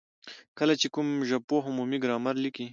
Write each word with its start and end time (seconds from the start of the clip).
کله 0.57 0.73
چي 0.81 0.87
کوم 0.95 1.07
ژبپوه 1.29 1.63
عمومي 1.69 1.97
ګرامر 2.03 2.35
ليکي، 2.43 2.65